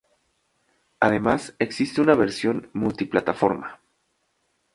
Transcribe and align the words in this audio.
Además, 0.99 1.53
existe 1.59 2.01
una 2.01 2.15
versión 2.15 2.71
multiplataforma. 2.73 3.79